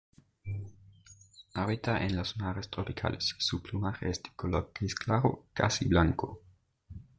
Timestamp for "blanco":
5.87-6.41